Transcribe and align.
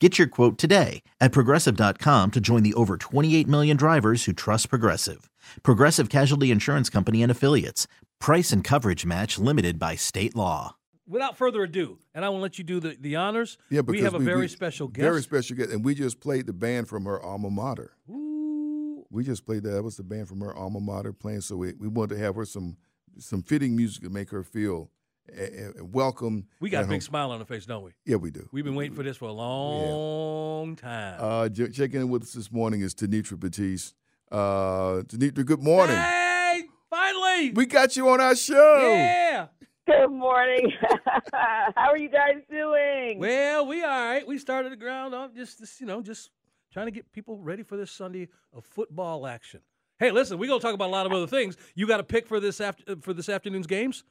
Get 0.00 0.16
your 0.16 0.28
quote 0.28 0.56
today 0.56 1.02
at 1.20 1.30
progressive.com 1.30 2.30
to 2.30 2.40
join 2.40 2.62
the 2.62 2.72
over 2.72 2.96
28 2.96 3.46
million 3.46 3.76
drivers 3.76 4.24
who 4.24 4.32
trust 4.32 4.70
Progressive. 4.70 5.30
Progressive 5.62 6.08
Casualty 6.08 6.50
Insurance 6.50 6.88
Company 6.88 7.22
and 7.22 7.30
Affiliates. 7.30 7.86
Price 8.18 8.50
and 8.50 8.64
coverage 8.64 9.04
match 9.04 9.38
limited 9.38 9.78
by 9.78 9.96
state 9.96 10.34
law. 10.34 10.76
Without 11.06 11.36
further 11.36 11.64
ado, 11.64 11.98
and 12.14 12.24
I 12.24 12.30
will 12.30 12.38
let 12.40 12.56
you 12.56 12.64
do 12.64 12.80
the, 12.80 12.96
the 12.98 13.16
honors. 13.16 13.58
Yeah, 13.68 13.82
because 13.82 13.98
we 13.98 14.04
have 14.04 14.14
a 14.14 14.18
we, 14.18 14.24
very 14.24 14.40
we, 14.42 14.48
special 14.48 14.88
guest. 14.88 15.02
Very 15.02 15.22
special 15.22 15.56
guest, 15.56 15.70
and 15.70 15.84
we 15.84 15.94
just 15.94 16.20
played 16.20 16.46
the 16.46 16.52
band 16.54 16.88
from 16.88 17.04
her 17.04 17.20
alma 17.22 17.50
mater. 17.50 17.92
Ooh. 18.08 19.04
We 19.10 19.24
just 19.24 19.44
played 19.44 19.64
that. 19.64 19.70
That 19.70 19.82
was 19.82 19.96
the 19.96 20.04
band 20.04 20.28
from 20.28 20.40
her 20.40 20.54
alma 20.54 20.80
mater 20.80 21.12
playing. 21.12 21.42
So 21.42 21.56
we, 21.56 21.74
we 21.74 21.88
wanted 21.88 22.14
to 22.14 22.20
have 22.22 22.36
her 22.36 22.46
some 22.46 22.78
some 23.18 23.42
fitting 23.42 23.76
music 23.76 24.04
to 24.04 24.08
make 24.08 24.30
her 24.30 24.44
feel 24.44 24.92
uh, 25.38 25.84
welcome. 25.84 26.46
We 26.60 26.70
got 26.70 26.84
a 26.84 26.86
big 26.86 26.94
home. 26.94 27.00
smile 27.00 27.30
on 27.30 27.40
her 27.40 27.44
face, 27.44 27.66
don't 27.66 27.84
we? 27.84 27.92
Yeah, 28.04 28.16
we 28.16 28.30
do. 28.30 28.48
We've 28.52 28.64
been 28.64 28.74
waiting 28.74 28.96
for 28.96 29.02
this 29.02 29.16
for 29.16 29.26
a 29.26 29.32
long 29.32 30.70
yeah. 30.70 30.74
time. 30.76 31.16
Uh, 31.18 31.48
checking 31.48 32.00
in 32.00 32.08
with 32.08 32.22
us 32.22 32.32
this 32.32 32.50
morning 32.50 32.80
is 32.80 32.94
Tenitra 32.94 33.38
Batiste. 33.38 33.94
Uh, 34.30 35.02
Tenitra, 35.02 35.44
good 35.44 35.62
morning. 35.62 35.96
Hey, 35.96 36.64
finally, 36.88 37.50
we 37.52 37.66
got 37.66 37.96
you 37.96 38.08
on 38.08 38.20
our 38.20 38.36
show. 38.36 38.92
Yeah. 38.94 39.46
Good 39.86 40.10
morning. 40.10 40.72
How 41.32 41.90
are 41.90 41.98
you 41.98 42.08
guys 42.08 42.42
doing? 42.48 43.18
Well, 43.18 43.66
we 43.66 43.82
all 43.82 43.88
right. 43.88 44.26
We 44.26 44.38
started 44.38 44.70
the 44.70 44.76
ground 44.76 45.14
up, 45.14 45.34
just, 45.34 45.58
just 45.58 45.80
you 45.80 45.86
know, 45.86 46.00
just 46.00 46.30
trying 46.72 46.86
to 46.86 46.92
get 46.92 47.10
people 47.12 47.38
ready 47.38 47.64
for 47.64 47.76
this 47.76 47.90
Sunday 47.90 48.28
of 48.52 48.64
football 48.64 49.26
action. 49.26 49.60
Hey, 49.98 50.12
listen, 50.12 50.38
we're 50.38 50.48
gonna 50.48 50.60
talk 50.60 50.74
about 50.74 50.88
a 50.88 50.92
lot 50.92 51.06
of 51.06 51.12
other 51.12 51.26
things. 51.26 51.56
You 51.74 51.86
got 51.86 52.00
a 52.00 52.04
pick 52.04 52.26
for 52.26 52.40
this 52.40 52.60
after 52.60 52.96
for 53.00 53.12
this 53.12 53.28
afternoon's 53.28 53.66
games? 53.66 54.04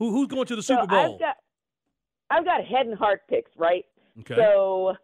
Who 0.00 0.10
who's 0.10 0.28
going 0.28 0.46
to 0.46 0.56
the 0.56 0.62
Super 0.62 0.80
so 0.80 0.86
Bowl? 0.86 1.14
I've 1.14 1.20
got, 1.20 1.36
I've 2.30 2.44
got 2.44 2.64
head 2.64 2.86
and 2.86 2.98
heart 2.98 3.20
picks, 3.28 3.50
right? 3.56 3.84
Okay. 4.20 4.34
So 4.34 4.94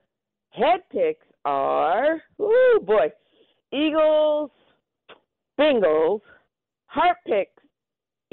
head 0.49 0.81
picks 0.91 1.27
are 1.45 2.23
oh 2.41 2.81
boy, 2.83 3.13
Eagles, 3.73 4.51
Bengals. 5.61 6.23
Heart 6.87 7.19
picks, 7.27 7.63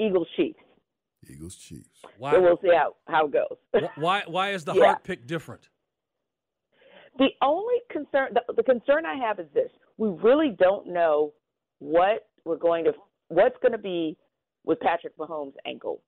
Eagles, 0.00 0.26
Chiefs. 0.36 0.58
Eagles, 1.28 1.54
Chiefs. 1.56 2.00
Why? 2.16 2.32
So 2.32 2.40
we'll 2.40 2.58
see 2.62 2.74
how 2.74 2.94
how 3.08 3.26
it 3.26 3.32
goes. 3.32 3.82
why 3.96 4.22
why 4.26 4.52
is 4.52 4.64
the 4.64 4.72
yeah. 4.72 4.86
heart 4.86 5.04
pick 5.04 5.26
different? 5.26 5.68
The 7.18 7.28
only 7.42 7.76
concern 7.90 8.30
the, 8.32 8.54
the 8.54 8.62
concern 8.62 9.04
I 9.04 9.16
have 9.16 9.38
is 9.38 9.48
this: 9.52 9.70
we 9.98 10.08
really 10.08 10.56
don't 10.58 10.86
know 10.86 11.34
what 11.80 12.26
we're 12.46 12.56
going 12.56 12.84
to 12.84 12.92
what's 13.28 13.56
going 13.60 13.72
to 13.72 13.78
be 13.78 14.16
with 14.64 14.80
Patrick 14.80 15.14
Mahomes' 15.18 15.52
ankle 15.66 16.00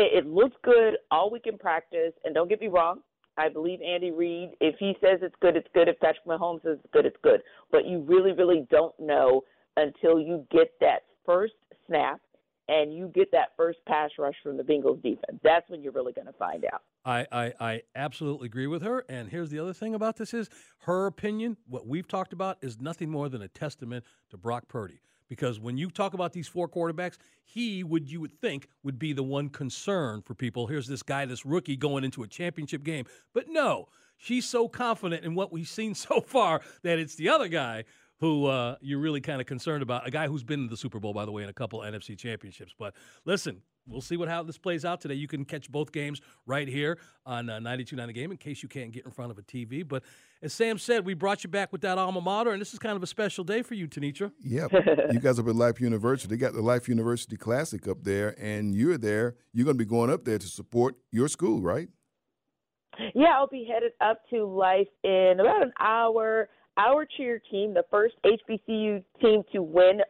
it, 0.00 0.24
it 0.24 0.26
looks 0.26 0.56
good 0.64 0.96
all 1.10 1.30
week 1.30 1.46
in 1.46 1.58
practice. 1.58 2.12
And 2.24 2.34
don't 2.34 2.48
get 2.48 2.60
me 2.60 2.68
wrong, 2.68 3.00
I 3.36 3.48
believe 3.48 3.80
Andy 3.82 4.10
Reid. 4.10 4.50
If 4.60 4.76
he 4.78 4.94
says 5.00 5.20
it's 5.22 5.34
good, 5.40 5.56
it's 5.56 5.68
good. 5.74 5.88
If 5.88 5.98
Patrick 6.00 6.26
Mahomes 6.26 6.62
says 6.62 6.78
it's 6.82 6.92
good, 6.92 7.06
it's 7.06 7.16
good. 7.22 7.40
But 7.70 7.86
you 7.86 8.00
really, 8.00 8.32
really 8.32 8.66
don't 8.70 8.98
know 8.98 9.42
until 9.76 10.18
you 10.18 10.46
get 10.50 10.72
that 10.80 11.04
first 11.24 11.54
snap 11.86 12.20
and 12.68 12.94
you 12.94 13.10
get 13.14 13.32
that 13.32 13.48
first 13.56 13.78
pass 13.86 14.10
rush 14.18 14.34
from 14.42 14.56
the 14.56 14.62
Bengals 14.62 15.02
defense. 15.02 15.40
That's 15.42 15.68
when 15.68 15.82
you're 15.82 15.92
really 15.92 16.12
going 16.12 16.28
to 16.28 16.32
find 16.34 16.64
out. 16.72 16.82
I, 17.04 17.26
I, 17.32 17.52
I, 17.58 17.82
absolutely 17.96 18.46
agree 18.46 18.66
with 18.66 18.82
her. 18.82 19.04
And 19.08 19.28
here's 19.28 19.50
the 19.50 19.58
other 19.58 19.72
thing 19.72 19.94
about 19.94 20.16
this 20.16 20.34
is 20.34 20.48
her 20.80 21.06
opinion, 21.06 21.56
what 21.66 21.86
we've 21.86 22.06
talked 22.06 22.32
about, 22.32 22.58
is 22.60 22.78
nothing 22.80 23.10
more 23.10 23.28
than 23.28 23.42
a 23.42 23.48
testament 23.48 24.04
to 24.30 24.36
Brock 24.36 24.68
Purdy 24.68 25.00
because 25.30 25.58
when 25.58 25.78
you 25.78 25.88
talk 25.88 26.12
about 26.12 26.34
these 26.34 26.48
four 26.48 26.68
quarterbacks, 26.68 27.16
he 27.44 27.82
would 27.82 28.10
you 28.10 28.20
would 28.20 28.38
think 28.38 28.68
would 28.82 28.98
be 28.98 29.14
the 29.14 29.22
one 29.22 29.48
concern 29.48 30.20
for 30.20 30.34
people. 30.34 30.66
Here's 30.66 30.86
this 30.86 31.02
guy, 31.02 31.24
this 31.24 31.46
rookie 31.46 31.76
going 31.76 32.04
into 32.04 32.22
a 32.22 32.28
championship 32.28 32.82
game. 32.82 33.06
But 33.32 33.48
no, 33.48 33.88
she's 34.18 34.46
so 34.46 34.68
confident 34.68 35.24
in 35.24 35.34
what 35.34 35.50
we've 35.50 35.68
seen 35.68 35.94
so 35.94 36.20
far 36.20 36.60
that 36.82 36.98
it's 36.98 37.14
the 37.14 37.30
other 37.30 37.48
guy 37.48 37.84
who 38.18 38.44
uh, 38.44 38.76
you're 38.82 38.98
really 38.98 39.22
kind 39.22 39.40
of 39.40 39.46
concerned 39.46 39.82
about. 39.82 40.06
A 40.06 40.10
guy 40.10 40.26
who's 40.26 40.42
been 40.42 40.60
in 40.60 40.68
the 40.68 40.76
Super 40.76 41.00
Bowl, 41.00 41.14
by 41.14 41.24
the 41.24 41.32
way, 41.32 41.42
in 41.42 41.48
a 41.48 41.54
couple 41.54 41.80
NFC 41.80 42.18
championships. 42.18 42.74
But 42.78 42.94
listen, 43.24 43.62
we'll 43.90 44.00
see 44.00 44.16
what 44.16 44.28
how 44.28 44.42
this 44.42 44.58
plays 44.58 44.84
out 44.84 45.00
today. 45.00 45.14
You 45.14 45.28
can 45.28 45.44
catch 45.44 45.70
both 45.70 45.92
games 45.92 46.20
right 46.46 46.68
here 46.68 46.98
on 47.26 47.50
uh, 47.50 47.58
92.9 47.58 48.06
The 48.06 48.12
Game 48.12 48.30
in 48.30 48.36
case 48.36 48.62
you 48.62 48.68
can't 48.68 48.92
get 48.92 49.04
in 49.04 49.10
front 49.10 49.30
of 49.30 49.38
a 49.38 49.42
TV. 49.42 49.86
But 49.86 50.02
as 50.42 50.52
Sam 50.52 50.78
said, 50.78 51.04
we 51.04 51.14
brought 51.14 51.44
you 51.44 51.50
back 51.50 51.72
with 51.72 51.82
that 51.82 51.98
alma 51.98 52.20
mater, 52.20 52.52
and 52.52 52.60
this 52.60 52.72
is 52.72 52.78
kind 52.78 52.96
of 52.96 53.02
a 53.02 53.06
special 53.06 53.44
day 53.44 53.62
for 53.62 53.74
you, 53.74 53.86
Tenitra. 53.88 54.32
Yeah, 54.40 54.68
you 55.10 55.20
guys 55.20 55.38
up 55.38 55.48
at 55.48 55.56
Life 55.56 55.80
University. 55.80 56.28
They 56.28 56.38
got 56.38 56.54
the 56.54 56.62
Life 56.62 56.88
University 56.88 57.36
Classic 57.36 57.86
up 57.88 58.04
there, 58.04 58.34
and 58.40 58.74
you're 58.74 58.98
there. 58.98 59.36
You're 59.52 59.64
going 59.64 59.76
to 59.76 59.84
be 59.84 59.88
going 59.88 60.10
up 60.10 60.24
there 60.24 60.38
to 60.38 60.46
support 60.46 60.96
your 61.10 61.28
school, 61.28 61.60
right? 61.60 61.88
Yeah, 63.14 63.34
I'll 63.36 63.46
be 63.46 63.68
headed 63.70 63.92
up 64.00 64.22
to 64.30 64.44
Life 64.44 64.88
in 65.04 65.36
about 65.40 65.62
an 65.62 65.72
hour. 65.78 66.48
Our 66.76 67.06
cheer 67.16 67.40
team, 67.50 67.74
the 67.74 67.84
first 67.90 68.14
HBCU 68.24 69.02
team 69.20 69.42
to 69.52 69.62
win 69.62 70.00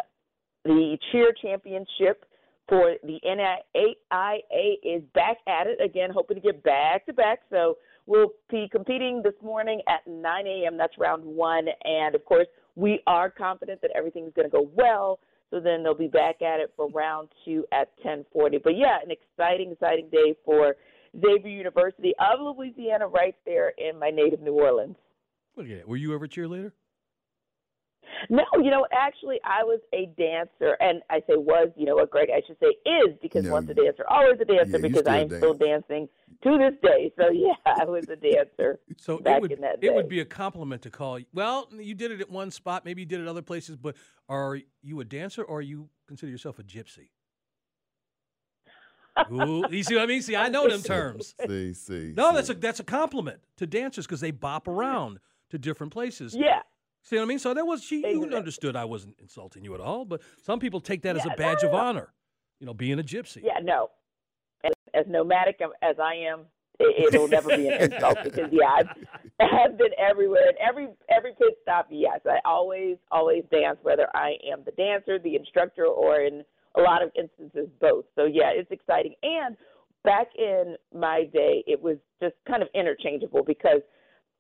the 0.65 0.99
cheer 1.11 1.33
championship 1.43 2.25
for 2.71 2.95
the 3.03 3.19
NAIA 3.27 4.75
is 4.85 5.03
back 5.13 5.39
at 5.49 5.67
it 5.67 5.83
again, 5.85 6.11
hoping 6.15 6.37
to 6.37 6.41
get 6.41 6.63
back 6.63 7.05
to 7.07 7.13
back. 7.13 7.41
So 7.51 7.77
we'll 8.07 8.31
be 8.49 8.69
competing 8.71 9.23
this 9.23 9.35
morning 9.43 9.83
at 9.89 10.09
9 10.11 10.47
a.m. 10.47 10.79
That's 10.79 10.97
round 10.97 11.25
one. 11.25 11.67
And 11.85 12.15
of 12.15 12.25
course, 12.25 12.47
we 12.77 13.01
are 13.07 13.29
confident 13.29 13.83
that 13.83 13.91
everything's 13.95 14.33
going 14.35 14.49
to 14.49 14.57
go 14.57 14.71
well. 14.75 15.19
So 15.51 15.59
then 15.59 15.83
they'll 15.83 15.95
be 15.95 16.07
back 16.07 16.43
at 16.43 16.61
it 16.61 16.73
for 16.77 16.89
round 16.89 17.29
two 17.45 17.65
at 17.73 17.89
1040. 18.03 18.59
But 18.59 18.77
yeah, 18.77 18.99
an 19.05 19.11
exciting, 19.11 19.73
exciting 19.73 20.09
day 20.11 20.35
for 20.45 20.77
Xavier 21.21 21.51
University 21.51 22.15
of 22.21 22.39
Louisiana 22.41 23.09
right 23.09 23.35
there 23.45 23.73
in 23.77 23.99
my 23.99 24.11
native 24.11 24.41
New 24.41 24.53
Orleans. 24.53 24.95
Look 25.57 25.67
at 25.67 25.73
it. 25.73 25.89
Were 25.89 25.97
you 25.97 26.15
ever 26.15 26.27
a 26.27 26.29
cheerleader? 26.29 26.71
No, 28.29 28.45
you 28.57 28.71
know, 28.71 28.87
actually, 28.93 29.39
I 29.45 29.65
was 29.65 29.81
a 29.93 30.07
dancer, 30.19 30.77
and 30.81 31.03
I 31.11 31.21
say 31.21 31.37
was, 31.37 31.71
you 31.77 31.87
know 31.87 31.95
what, 31.97 32.11
Greg, 32.11 32.29
I 32.35 32.43
should 32.47 32.59
say 32.61 32.75
is 32.89 33.17
because 33.23 33.45
no, 33.45 33.53
once 33.53 33.71
a 33.71 33.75
dancer, 33.75 34.05
always 34.09 34.39
a 34.41 34.45
dancer 34.45 34.73
yeah, 34.73 34.79
because 34.79 35.07
I'm 35.07 35.29
dance. 35.29 35.41
still 35.41 35.55
dancing 35.55 36.09
to 36.43 36.59
this 36.59 36.75
day. 36.83 37.13
So 37.19 37.31
yeah, 37.33 37.55
I 37.67 37.85
was 37.85 38.09
a 38.09 38.17
dancer. 38.17 38.81
So 38.99 39.19
back 39.19 39.37
it 39.37 39.43
would 39.43 39.53
in 39.53 39.61
that 39.63 39.83
it 39.83 39.95
would 39.95 40.09
be 40.09 40.21
a 40.21 40.25
compliment 40.25 40.83
to 40.83 40.91
call 40.91 41.19
you. 41.19 41.27
Well, 41.33 41.69
you 41.73 41.95
did 41.95 42.11
it 42.11 42.21
at 42.21 42.31
one 42.31 42.51
spot, 42.51 42.85
maybe 42.85 43.03
you 43.03 43.07
did 43.07 43.21
it 43.21 43.29
other 43.29 43.43
places, 43.43 43.77
but 43.77 43.97
are 44.29 44.59
you 44.83 45.01
a 45.01 45.05
dancer 45.05 45.43
or 45.43 45.63
you 45.63 45.89
consider 46.07 46.31
yourself 46.31 46.59
a 46.59 46.63
gypsy? 46.63 47.09
Ooh, 49.33 49.65
you 49.71 49.83
see 49.83 49.95
what 49.95 50.05
I 50.05 50.07
mean? 50.07 50.23
See, 50.23 50.37
I 50.37 50.49
know 50.49 50.69
them 50.69 50.83
terms. 50.83 51.35
See, 51.47 51.75
see. 51.75 52.15
No, 52.17 52.31
see. 52.31 52.37
that's 52.37 52.49
a 52.49 52.55
that's 52.55 52.81
a 52.81 52.85
compliment 52.85 53.41
to 53.57 53.67
dancers 53.67 54.07
because 54.07 54.21
they 54.21 54.31
bop 54.31 54.69
around 54.69 55.19
to 55.51 55.59
different 55.59 55.93
places. 55.93 56.35
Yeah. 56.35 56.61
See 57.03 57.17
what 57.17 57.23
I 57.23 57.27
mean? 57.27 57.39
So 57.39 57.55
that 57.55 57.67
was 57.67 57.83
she. 57.83 58.07
You 58.07 58.25
understood 58.35 58.77
I 58.77 58.85
wasn't 58.85 59.17
insulting 59.21 59.65
you 59.65 59.75
at 59.75 59.81
all, 59.81 60.05
but 60.05 60.21
some 60.43 60.59
people 60.59 60.81
take 60.81 61.03
that 61.03 61.17
as 61.17 61.25
a 61.25 61.31
badge 61.31 61.63
no, 61.63 61.69
of 61.69 61.75
no. 61.75 61.79
honor. 61.79 62.13
You 62.61 62.67
know, 62.67 62.75
being 62.75 62.99
a 62.99 63.03
gypsy. 63.03 63.43
Yeah, 63.43 63.59
no. 63.63 63.91
As, 64.65 64.73
as 64.93 65.07
nomadic 65.09 65.61
as 65.83 65.97
I 65.99 66.15
am, 66.31 66.41
it, 66.79 67.15
it'll 67.15 67.29
never 67.29 67.49
be 67.57 67.69
an 67.69 67.93
insult 67.93 68.19
because 68.25 68.51
yeah, 68.53 68.69
I've, 68.79 68.87
I've 69.41 69.79
been 69.79 69.93
everywhere 69.99 70.49
and 70.49 70.57
every 70.59 70.89
every 71.09 71.33
pit 71.39 71.57
stop. 71.63 71.89
Yes, 71.91 72.21
I 72.27 72.39
always 72.45 72.97
always 73.11 73.45
dance, 73.51 73.79
whether 73.83 74.09
I 74.15 74.35
am 74.53 74.63
the 74.65 74.73
dancer, 74.73 75.19
the 75.19 75.37
instructor, 75.37 75.87
or 75.87 76.21
in 76.21 76.45
a 76.77 76.81
lot 76.81 77.03
of 77.03 77.11
instances 77.19 77.69
both. 77.81 78.05
So 78.15 78.25
yeah, 78.25 78.51
it's 78.55 78.71
exciting. 78.71 79.15
And 79.23 79.57
back 80.05 80.29
in 80.39 80.77
my 80.95 81.25
day, 81.33 81.65
it 81.67 81.81
was 81.81 81.97
just 82.23 82.35
kind 82.47 82.63
of 82.63 82.69
interchangeable 82.75 83.43
because 83.45 83.81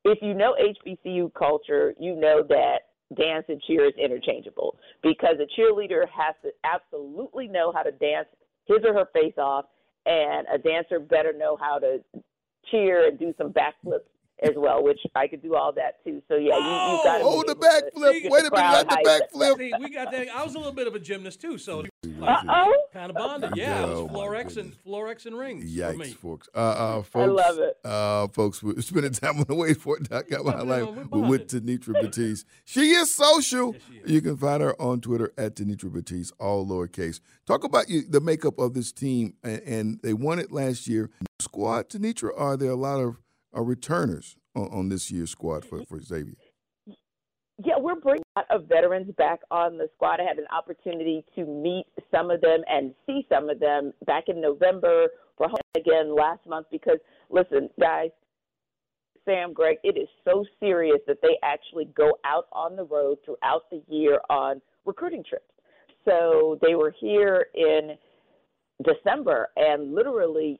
if 0.04 0.18
you 0.22 0.34
know 0.34 0.54
HBCU 0.60 1.32
culture, 1.34 1.94
you 1.98 2.14
know 2.16 2.42
that 2.48 2.80
dance 3.16 3.44
and 3.48 3.60
cheer 3.62 3.86
is 3.86 3.94
interchangeable 4.02 4.76
because 5.02 5.36
a 5.40 5.60
cheerleader 5.60 6.04
has 6.08 6.34
to 6.42 6.50
absolutely 6.64 7.48
know 7.48 7.72
how 7.72 7.82
to 7.82 7.90
dance 7.92 8.28
his 8.66 8.78
or 8.84 8.94
her 8.94 9.08
face 9.12 9.34
off, 9.36 9.66
and 10.06 10.46
a 10.52 10.58
dancer 10.58 11.00
better 11.00 11.32
know 11.32 11.56
how 11.60 11.78
to 11.78 11.98
cheer 12.70 13.08
and 13.08 13.18
do 13.18 13.34
some 13.36 13.52
backflips 13.52 14.06
as 14.42 14.52
well, 14.56 14.82
which 14.82 14.98
I 15.14 15.26
could 15.28 15.42
do 15.42 15.54
all 15.54 15.72
that 15.72 16.02
too. 16.04 16.22
So 16.28 16.36
yeah, 16.36 16.56
you, 16.56 16.96
you 16.96 17.04
got 17.04 17.18
to 17.18 17.24
Oh, 17.24 17.42
the 17.46 17.54
backflip. 17.54 18.30
Wait 18.30 18.46
a 18.46 18.50
minute, 18.50 18.52
not 18.52 18.88
the 18.88 18.96
backflip. 19.34 19.58
See, 19.58 19.72
we 19.80 19.90
got 19.90 20.10
that. 20.12 20.28
I 20.34 20.42
was 20.44 20.54
a 20.54 20.58
little 20.58 20.72
bit 20.72 20.86
of 20.86 20.94
a 20.94 20.98
gymnast 20.98 21.40
too, 21.40 21.58
so 21.58 21.84
Uh 22.22 22.36
oh. 22.48 22.84
kind 22.92 23.10
of 23.10 23.16
bonded. 23.16 23.52
Yeah, 23.56 23.82
it 23.84 23.88
Oh, 23.88 24.04
was 24.04 24.12
Florex 24.12 24.36
goodness. 24.48 24.56
and 24.56 24.84
Florex 24.84 25.26
and 25.26 25.38
rings 25.38 25.64
for 25.64 25.80
Yikes, 25.80 25.96
me. 25.98 26.10
folks. 26.12 26.48
Uh, 26.54 26.58
uh, 26.58 27.02
folks. 27.02 27.14
I 27.16 27.24
love 27.26 27.58
it. 27.58 27.76
Uh, 27.84 28.28
folks, 28.28 28.62
we're 28.62 28.80
spending 28.80 29.12
time 29.12 29.38
on 29.38 29.44
the 29.48 29.54
Wait 29.54 29.76
For 29.76 29.96
It. 29.98 30.12
I 30.12 30.22
got 30.22 30.44
my 30.44 30.60
life 30.62 30.88
we're 31.10 31.28
with 31.28 31.48
Tanitra 31.48 32.00
Batiste. 32.00 32.46
She 32.64 32.90
is 32.92 33.10
social. 33.14 33.72
Yes, 33.74 33.82
she 33.90 33.96
is. 33.98 34.10
You 34.10 34.20
can 34.22 34.36
find 34.36 34.62
her 34.62 34.80
on 34.80 35.00
Twitter 35.00 35.32
at 35.38 35.56
Tanitra 35.56 35.92
Batiste, 35.92 36.32
all 36.38 36.66
lowercase. 36.66 37.20
Talk 37.46 37.64
about 37.64 37.88
you, 37.88 38.02
the 38.08 38.20
makeup 38.20 38.58
of 38.58 38.74
this 38.74 38.92
team, 38.92 39.34
and, 39.42 39.60
and 39.62 40.00
they 40.02 40.14
won 40.14 40.38
it 40.38 40.52
last 40.52 40.86
year. 40.88 41.10
Squad, 41.40 41.88
Tanitra, 41.88 42.30
are 42.36 42.56
there 42.56 42.70
a 42.70 42.76
lot 42.76 43.00
of 43.00 43.16
uh, 43.56 43.62
returners 43.62 44.36
on, 44.54 44.68
on 44.72 44.88
this 44.88 45.10
year's 45.10 45.30
squad 45.30 45.64
for, 45.64 45.84
for 45.84 46.00
Xavier? 46.00 46.34
Yeah, 47.62 47.74
we're 47.78 48.00
bringing 48.00 48.22
a 48.36 48.40
lot 48.40 48.46
of 48.50 48.68
veterans 48.68 49.12
back 49.18 49.40
on 49.50 49.76
the 49.76 49.88
squad. 49.94 50.18
I 50.18 50.24
had 50.24 50.38
an 50.38 50.46
opportunity 50.50 51.24
to 51.34 51.44
meet 51.44 51.84
some 52.10 52.30
of 52.30 52.40
them 52.40 52.60
and 52.68 52.94
see 53.06 53.26
some 53.28 53.50
of 53.50 53.60
them 53.60 53.92
back 54.06 54.24
in 54.28 54.40
November 54.40 55.08
for 55.36 55.46
home 55.48 55.58
again 55.76 56.14
last 56.14 56.40
month 56.46 56.68
because, 56.70 56.98
listen, 57.28 57.68
guys, 57.78 58.10
Sam, 59.26 59.52
Greg, 59.52 59.76
it 59.84 59.98
is 59.98 60.08
so 60.24 60.44
serious 60.58 61.00
that 61.06 61.18
they 61.22 61.36
actually 61.42 61.86
go 61.94 62.12
out 62.24 62.46
on 62.52 62.76
the 62.76 62.84
road 62.84 63.18
throughout 63.24 63.68
the 63.70 63.82
year 63.88 64.20
on 64.30 64.62
recruiting 64.86 65.22
trips. 65.28 65.44
So 66.06 66.58
they 66.62 66.74
were 66.74 66.94
here 66.98 67.46
in 67.54 67.96
December, 68.82 69.48
and 69.56 69.94
literally 69.94 70.58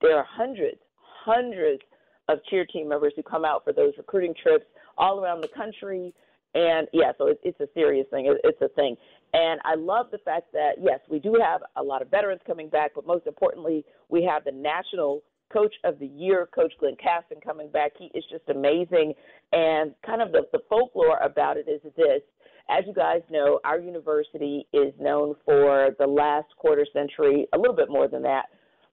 there 0.00 0.16
are 0.16 0.26
hundreds, 0.28 0.80
hundreds 1.24 1.82
of 2.28 2.38
cheer 2.48 2.64
team 2.64 2.88
members 2.88 3.12
who 3.16 3.22
come 3.22 3.44
out 3.44 3.64
for 3.64 3.72
those 3.72 3.92
recruiting 3.98 4.34
trips 4.40 4.64
all 4.96 5.20
around 5.20 5.40
the 5.40 5.48
country. 5.56 6.14
And 6.54 6.88
yeah, 6.92 7.12
so 7.18 7.28
it, 7.28 7.40
it's 7.42 7.60
a 7.60 7.68
serious 7.74 8.06
thing. 8.10 8.26
It, 8.26 8.40
it's 8.44 8.60
a 8.60 8.68
thing. 8.74 8.96
And 9.32 9.60
I 9.64 9.74
love 9.76 10.06
the 10.10 10.18
fact 10.18 10.52
that, 10.52 10.72
yes, 10.80 11.00
we 11.08 11.18
do 11.18 11.36
have 11.40 11.60
a 11.76 11.82
lot 11.82 12.02
of 12.02 12.10
veterans 12.10 12.40
coming 12.46 12.68
back, 12.68 12.92
but 12.94 13.06
most 13.06 13.26
importantly, 13.26 13.84
we 14.08 14.24
have 14.24 14.44
the 14.44 14.52
National 14.52 15.22
Coach 15.52 15.74
of 15.84 15.98
the 15.98 16.06
Year, 16.06 16.48
Coach 16.54 16.72
Glenn 16.78 16.96
Caston, 17.02 17.38
coming 17.44 17.70
back. 17.70 17.92
He 17.98 18.10
is 18.14 18.24
just 18.30 18.48
amazing. 18.48 19.14
And 19.52 19.94
kind 20.04 20.22
of 20.22 20.32
the, 20.32 20.42
the 20.52 20.60
folklore 20.68 21.18
about 21.18 21.56
it 21.56 21.66
is 21.68 21.80
this. 21.96 22.22
As 22.68 22.84
you 22.86 22.94
guys 22.94 23.22
know, 23.30 23.58
our 23.64 23.80
university 23.80 24.66
is 24.72 24.92
known 25.00 25.34
for 25.44 25.90
the 25.98 26.06
last 26.06 26.48
quarter 26.56 26.86
century, 26.92 27.48
a 27.52 27.58
little 27.58 27.74
bit 27.74 27.88
more 27.88 28.06
than 28.06 28.22
that, 28.22 28.46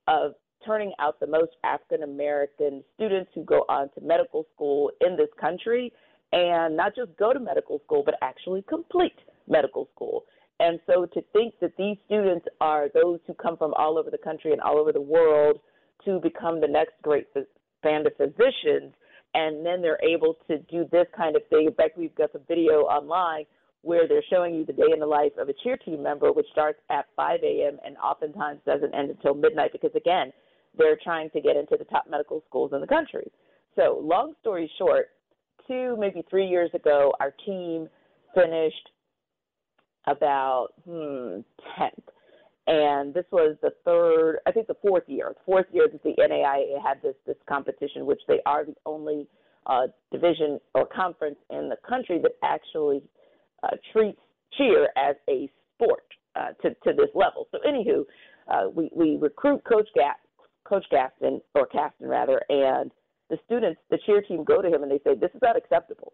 of 0.07 0.33
turning 0.67 0.91
out 0.99 1.19
the 1.19 1.27
most 1.27 1.53
African 1.63 2.03
American 2.03 2.83
students 2.95 3.31
who 3.33 3.43
go 3.43 3.65
on 3.69 3.89
to 3.95 4.01
medical 4.01 4.45
school 4.53 4.91
in 5.01 5.15
this 5.15 5.29
country 5.39 5.93
and 6.33 6.75
not 6.75 6.93
just 6.93 7.15
go 7.17 7.31
to 7.31 7.39
medical 7.39 7.79
school, 7.85 8.03
but 8.05 8.15
actually 8.21 8.63
complete 8.67 9.17
medical 9.47 9.87
school. 9.95 10.25
And 10.59 10.79
so 10.85 11.05
to 11.05 11.21
think 11.33 11.53
that 11.61 11.77
these 11.77 11.97
students 12.05 12.45
are 12.59 12.87
those 12.93 13.19
who 13.27 13.33
come 13.33 13.57
from 13.57 13.73
all 13.75 13.97
over 13.97 14.09
the 14.09 14.17
country 14.17 14.51
and 14.51 14.61
all 14.61 14.77
over 14.77 14.91
the 14.91 15.01
world 15.01 15.59
to 16.05 16.19
become 16.19 16.59
the 16.59 16.67
next 16.67 16.93
great 17.01 17.27
band 17.83 18.07
of 18.07 18.13
physicians, 18.17 18.93
and 19.33 19.65
then 19.65 19.81
they're 19.81 19.99
able 20.03 20.35
to 20.47 20.57
do 20.69 20.85
this 20.91 21.05
kind 21.15 21.35
of 21.35 21.43
thing. 21.49 21.67
In 21.67 21.73
fact, 21.73 21.97
we've 21.97 22.15
got 22.15 22.31
some 22.31 22.41
video 22.47 22.81
online 22.81 23.45
where 23.83 24.07
they're 24.07 24.23
showing 24.29 24.55
you 24.55 24.65
the 24.65 24.73
day 24.73 24.91
in 24.91 24.99
the 24.99 25.05
life 25.05 25.31
of 25.39 25.47
a 25.47 25.53
cheer 25.63 25.77
team 25.77 26.03
member, 26.03 26.33
which 26.33 26.47
starts 26.51 26.79
at 26.89 27.05
5 27.15 27.39
a.m. 27.43 27.77
and 27.85 27.95
oftentimes 27.97 28.59
doesn't 28.65 28.93
end 28.93 29.11
until 29.11 29.33
midnight 29.33 29.71
because, 29.71 29.91
again, 29.95 30.33
they're 30.77 30.99
trying 31.03 31.29
to 31.31 31.41
get 31.41 31.55
into 31.55 31.75
the 31.77 31.85
top 31.85 32.05
medical 32.09 32.43
schools 32.47 32.71
in 32.73 32.81
the 32.81 32.87
country. 32.87 33.31
So, 33.75 33.99
long 34.03 34.33
story 34.41 34.71
short, 34.77 35.09
two, 35.67 35.95
maybe 35.99 36.23
three 36.29 36.47
years 36.47 36.71
ago, 36.73 37.13
our 37.19 37.33
team 37.45 37.87
finished 38.33 38.89
about 40.07 40.69
hmm, 40.85 41.41
10th. 41.77 42.03
And 42.67 43.13
this 43.13 43.25
was 43.31 43.55
the 43.61 43.71
third, 43.85 44.39
I 44.45 44.51
think 44.51 44.67
the 44.67 44.75
fourth 44.81 45.03
year, 45.07 45.33
fourth 45.45 45.67
year 45.71 45.87
that 45.89 46.03
the 46.03 46.15
NAIA 46.19 46.81
had 46.83 47.01
this, 47.01 47.15
this 47.25 47.37
competition, 47.47 48.05
which 48.05 48.21
they 48.27 48.39
are 48.45 48.65
the 48.65 48.75
only 48.85 49.27
uh, 49.67 49.87
division 50.11 50.59
or 50.73 50.85
conference 50.85 51.37
in 51.49 51.69
the 51.69 51.77
country 51.87 52.19
that 52.21 52.31
actually 52.43 53.01
uh, 53.63 53.75
treats 53.93 54.19
cheer 54.57 54.89
as 54.97 55.15
a 55.29 55.49
sport 55.75 56.03
uh, 56.35 56.49
to, 56.61 56.69
to 56.83 56.93
this 56.93 57.09
level. 57.15 57.47
So, 57.51 57.59
anywho, 57.65 58.03
uh, 58.47 58.69
we, 58.69 58.89
we 58.93 59.17
recruit 59.21 59.63
Coach 59.63 59.87
Gap, 59.95 60.17
Coach 60.67 60.85
Gaston, 60.91 61.41
or 61.55 61.65
Caston 61.65 62.07
rather, 62.07 62.41
and 62.49 62.91
the 63.29 63.37
students, 63.45 63.79
the 63.89 63.99
cheer 64.05 64.21
team, 64.21 64.43
go 64.43 64.61
to 64.61 64.67
him 64.67 64.83
and 64.83 64.91
they 64.91 64.99
say, 64.99 65.15
"This 65.15 65.31
is 65.33 65.41
not 65.41 65.55
acceptable. 65.57 66.13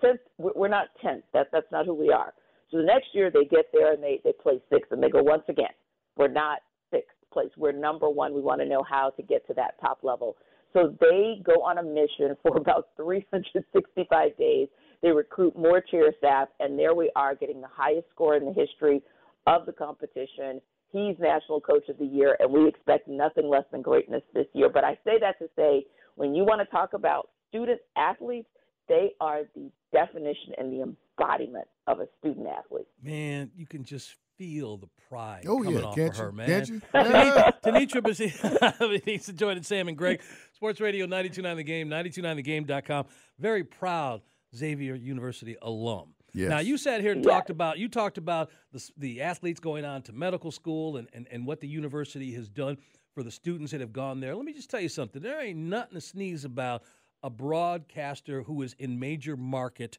Tenth, 0.00 0.20
we're 0.38 0.68
not 0.68 0.88
tenth. 1.02 1.24
That 1.32 1.48
that's 1.52 1.70
not 1.70 1.86
who 1.86 1.94
we 1.94 2.10
are." 2.10 2.32
So 2.70 2.78
the 2.78 2.84
next 2.84 3.14
year 3.14 3.30
they 3.30 3.44
get 3.44 3.66
there 3.72 3.92
and 3.92 4.02
they 4.02 4.20
they 4.24 4.32
play 4.32 4.60
sixth 4.70 4.92
and 4.92 5.02
they 5.02 5.10
go 5.10 5.22
once 5.22 5.44
again, 5.48 5.72
"We're 6.16 6.28
not 6.28 6.60
sixth 6.90 7.16
place. 7.32 7.50
We're 7.56 7.72
number 7.72 8.08
one. 8.08 8.34
We 8.34 8.40
want 8.40 8.60
to 8.60 8.66
know 8.66 8.82
how 8.82 9.10
to 9.10 9.22
get 9.22 9.46
to 9.48 9.54
that 9.54 9.80
top 9.80 10.02
level." 10.02 10.36
So 10.72 10.94
they 11.00 11.40
go 11.42 11.62
on 11.62 11.78
a 11.78 11.82
mission 11.82 12.36
for 12.42 12.56
about 12.58 12.88
365 12.96 14.36
days. 14.36 14.68
They 15.02 15.10
recruit 15.10 15.56
more 15.56 15.80
cheer 15.80 16.12
staff, 16.18 16.48
and 16.60 16.78
there 16.78 16.94
we 16.94 17.10
are, 17.16 17.34
getting 17.34 17.60
the 17.60 17.68
highest 17.68 18.08
score 18.10 18.36
in 18.36 18.44
the 18.44 18.52
history 18.52 19.02
of 19.46 19.66
the 19.66 19.72
competition. 19.72 20.60
He's 20.92 21.16
National 21.18 21.60
Coach 21.60 21.88
of 21.88 21.98
the 21.98 22.06
Year, 22.06 22.36
and 22.38 22.52
we 22.52 22.66
expect 22.68 23.08
nothing 23.08 23.48
less 23.48 23.64
than 23.72 23.82
greatness 23.82 24.22
this 24.34 24.46
year. 24.54 24.68
But 24.68 24.84
I 24.84 24.94
say 25.04 25.18
that 25.20 25.38
to 25.40 25.48
say, 25.56 25.84
when 26.14 26.34
you 26.34 26.44
want 26.44 26.60
to 26.60 26.66
talk 26.74 26.92
about 26.94 27.28
student 27.48 27.80
athletes, 27.96 28.48
they 28.88 29.10
are 29.20 29.40
the 29.54 29.70
definition 29.92 30.52
and 30.58 30.72
the 30.72 30.82
embodiment 30.82 31.66
of 31.86 32.00
a 32.00 32.06
student 32.20 32.46
athlete. 32.46 32.86
Man, 33.02 33.50
you 33.56 33.66
can 33.66 33.82
just 33.84 34.14
feel 34.38 34.76
the 34.76 34.86
pride 35.08 35.44
Oh, 35.48 35.58
coming 35.62 35.78
yeah. 35.78 35.84
off 35.84 35.94
Can't 35.96 36.10
of 36.12 36.16
you? 36.18 36.22
her, 36.22 36.32
man. 36.32 36.46
Can't 36.46 36.68
you? 36.68 36.80
Tanitra, 36.94 37.52
Tanitra 37.62 38.02
Basi- 38.02 39.06
needs 39.06 39.26
to 39.26 39.32
join 39.32 39.60
Sam 39.62 39.88
and 39.88 39.96
Greg. 39.96 40.20
Sports 40.52 40.80
Radio 40.80 41.04
929 41.06 41.56
The 41.56 41.64
Game, 41.64 41.88
929thegame.com. 41.88 43.06
Very 43.38 43.64
proud 43.64 44.20
Xavier 44.54 44.94
University 44.94 45.56
alum. 45.62 46.14
Yes. 46.36 46.50
Now 46.50 46.58
you 46.58 46.76
sat 46.76 47.00
here 47.00 47.12
and 47.12 47.24
Yeah. 47.24 47.30
talked 47.30 47.48
about 47.48 47.78
you 47.78 47.88
talked 47.88 48.18
about 48.18 48.50
the, 48.70 48.90
the 48.98 49.22
athletes 49.22 49.58
going 49.58 49.86
on 49.86 50.02
to 50.02 50.12
medical 50.12 50.50
school 50.50 50.98
and, 50.98 51.08
and, 51.14 51.26
and 51.30 51.46
what 51.46 51.60
the 51.60 51.66
university 51.66 52.32
has 52.34 52.50
done 52.50 52.76
for 53.14 53.22
the 53.22 53.30
students 53.30 53.72
that 53.72 53.80
have 53.80 53.94
gone 53.94 54.20
there. 54.20 54.36
Let 54.36 54.44
me 54.44 54.52
just 54.52 54.68
tell 54.68 54.80
you 54.80 54.90
something. 54.90 55.22
There 55.22 55.40
ain't 55.40 55.58
nothing 55.58 55.94
to 55.94 56.00
sneeze 56.02 56.44
about 56.44 56.82
a 57.22 57.30
broadcaster 57.30 58.42
who 58.42 58.60
is 58.60 58.74
in 58.78 59.00
major 59.00 59.34
market 59.34 59.98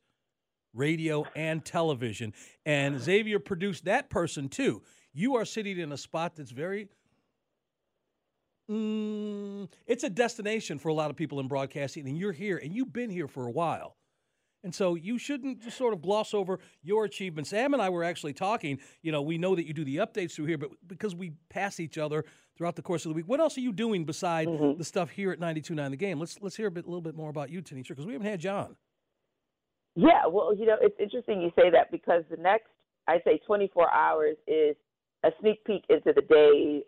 radio 0.76 1.26
and 1.36 1.66
television. 1.66 2.34
And 2.68 3.02
Xavier 3.02 3.40
produced 3.40 3.86
that 3.86 4.12
person 4.12 4.48
too. 4.48 4.84
You 5.14 5.38
are 5.38 5.46
sitting 5.46 5.80
in 5.80 5.92
a 5.92 5.98
spot 5.98 6.36
that's 6.36 6.52
very 6.52 6.88
mm, 8.70 9.68
it's 9.88 10.04
a 10.04 10.10
destination 10.12 10.78
for 10.78 10.90
a 10.90 10.94
lot 10.94 11.10
of 11.10 11.16
people 11.16 11.40
in 11.40 11.48
broadcasting, 11.48 12.08
and 12.08 12.16
you're 12.16 12.32
here, 12.32 12.58
and 12.58 12.76
you've 12.76 12.94
been 12.94 13.10
here 13.10 13.28
for 13.28 13.48
a 13.48 13.52
while. 13.52 13.96
And 14.64 14.74
so 14.74 14.96
you 14.96 15.18
shouldn't 15.18 15.62
just 15.62 15.78
sort 15.78 15.94
of 15.94 16.02
gloss 16.02 16.34
over 16.34 16.60
your 16.82 17.06
achievements. 17.06 17.52
Sam 17.52 17.74
and 17.74 17.82
I 17.82 17.90
were 17.90 18.04
actually 18.04 18.34
talking. 18.34 18.80
You 19.02 19.12
know, 19.12 19.22
we 19.22 19.38
know 19.38 19.56
that 19.56 19.66
you 19.66 19.74
do 19.74 19.86
the 19.86 19.98
updates 19.98 20.34
through 20.34 20.46
here, 20.46 20.58
but 20.58 20.72
because 20.88 21.16
we 21.16 21.34
pass 21.50 21.80
each 21.80 21.98
other 21.98 22.26
throughout 22.58 22.76
the 22.76 22.82
course 22.82 23.06
of 23.06 23.10
the 23.10 23.16
week, 23.16 23.28
what 23.28 23.40
else 23.40 23.58
are 23.58 23.62
you 23.62 23.72
doing 23.72 24.04
beside 24.04 24.48
the 24.78 24.84
stuff 24.84 25.12
here 25.12 25.32
at 25.32 25.40
92.9 25.40 25.92
The 25.92 25.98
Game? 25.98 26.20
Let's 26.20 26.38
let's 26.42 26.56
hear 26.56 26.68
a, 26.68 26.72
bit, 26.72 26.86
little 26.86 27.02
bit 27.02 27.16
more 27.16 27.30
about 27.30 27.50
you, 27.50 27.62
Tanisha, 27.62 27.90
because 27.90 28.06
we 28.06 28.14
haven't 28.14 28.28
had 28.28 28.40
John. 28.40 28.76
Yeah, 29.96 30.28
well, 30.30 30.54
you 30.56 30.68
know, 30.68 30.78
it's 30.80 30.96
interesting 31.00 31.42
you 31.42 31.52
say 31.56 31.72
that 31.72 31.92
because 31.92 32.24
the 32.30 32.38
next, 32.38 32.68
I 33.08 33.20
say, 33.26 33.40
24 33.48 33.92
hours 33.92 34.38
is 34.48 34.76
a 35.24 35.30
sneak 35.42 35.64
peek 35.66 35.86
into 35.90 36.14
the 36.14 36.22
day, 36.22 36.84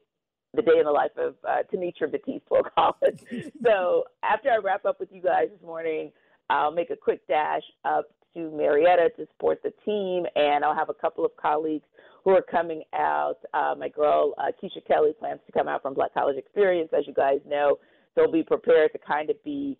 the 0.53 0.61
day 0.61 0.77
in 0.77 0.85
the 0.85 0.91
life 0.91 1.17
of 1.17 1.33
uh, 1.47 1.63
Tanitra 1.73 2.11
Batiste, 2.11 2.45
we'll 2.51 2.61
call 2.63 2.97
it. 3.01 3.51
so 3.63 4.03
after 4.23 4.51
I 4.51 4.57
wrap 4.57 4.85
up 4.85 4.99
with 4.99 5.09
you 5.11 5.23
guys 5.23 5.47
this 5.51 5.65
morning, 5.65 6.11
I'll 6.49 6.71
make 6.71 6.89
a 6.89 6.95
quick 6.95 7.25
dash 7.27 7.63
up 7.85 8.05
to 8.33 8.51
Marietta 8.51 9.09
to 9.17 9.27
support 9.27 9.61
the 9.63 9.71
team, 9.85 10.25
and 10.35 10.63
I'll 10.63 10.75
have 10.75 10.89
a 10.89 10.93
couple 10.93 11.25
of 11.25 11.31
colleagues 11.37 11.85
who 12.23 12.31
are 12.31 12.41
coming 12.41 12.83
out. 12.93 13.37
Uh, 13.53 13.75
my 13.77 13.89
girl 13.89 14.33
uh, 14.37 14.51
Keisha 14.61 14.85
Kelly 14.87 15.11
plans 15.19 15.39
to 15.45 15.51
come 15.51 15.67
out 15.67 15.81
from 15.81 15.93
Black 15.93 16.13
College 16.13 16.37
Experience, 16.37 16.89
as 16.97 17.05
you 17.07 17.13
guys 17.13 17.39
know. 17.47 17.77
They'll 18.15 18.31
be 18.31 18.43
prepared 18.43 18.91
to 18.93 18.99
kind 18.99 19.29
of 19.29 19.41
be 19.43 19.77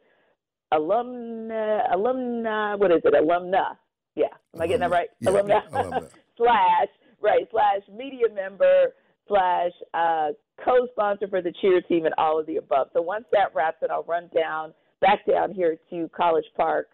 alumna, 0.74 1.94
alumni, 1.94 2.76
what 2.76 2.92
is 2.92 3.02
it, 3.04 3.14
alumna? 3.14 3.76
Yeah, 4.16 4.28
am 4.54 4.62
I 4.62 4.68
getting 4.68 4.82
that 4.82 4.92
right? 4.92 5.10
Yeah, 5.20 5.32
alumna 5.32 5.70
alumna. 5.72 6.10
slash 6.38 6.88
right 7.22 7.48
slash 7.52 7.82
media 7.92 8.28
member 8.34 8.94
slash 9.28 9.72
uh, 9.94 10.30
co-sponsor 10.64 11.28
for 11.28 11.42
the 11.42 11.54
cheer 11.62 11.82
team 11.82 12.06
and 12.06 12.16
all 12.18 12.40
of 12.40 12.48
the 12.48 12.58
above. 12.58 12.88
So 12.94 13.02
once 13.02 13.26
that 13.32 13.54
wraps, 13.54 13.78
then 13.82 13.92
I'll 13.92 14.04
run 14.04 14.30
down 14.36 14.74
back 15.02 15.26
down 15.26 15.54
here 15.54 15.78
to 15.90 16.10
College 16.16 16.46
Park 16.56 16.88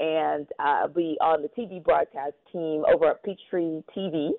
and 0.00 0.46
uh, 0.58 0.88
be 0.88 1.16
on 1.20 1.42
the 1.42 1.48
TV 1.48 1.82
broadcast 1.82 2.34
team 2.52 2.84
over 2.92 3.10
at 3.10 3.22
Peachtree 3.22 3.82
TV 3.96 4.30